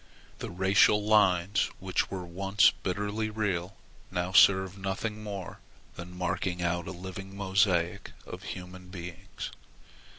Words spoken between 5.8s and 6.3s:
than